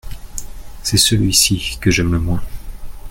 [0.81, 2.41] C’est celui-ci que j’aime le moins.